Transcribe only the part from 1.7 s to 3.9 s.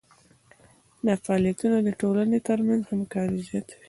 د ټولنې ترمنځ همکاري زیاتوي.